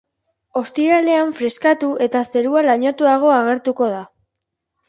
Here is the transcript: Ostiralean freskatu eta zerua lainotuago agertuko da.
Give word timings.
Ostiralean 0.61 1.33
freskatu 1.41 1.91
eta 2.07 2.23
zerua 2.33 2.65
lainotuago 2.71 3.33
agertuko 3.37 3.93
da. 3.97 4.05